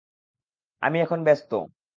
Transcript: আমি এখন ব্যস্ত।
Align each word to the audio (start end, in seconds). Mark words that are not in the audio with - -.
আমি 0.81 0.97
এখন 0.99 1.19
ব্যস্ত। 1.23 1.51